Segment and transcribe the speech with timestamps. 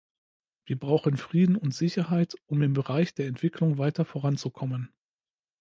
[0.65, 4.91] Wir brauchen Frieden und Sicherheit, um im Bereich der Entwicklung weiter voranzukommen.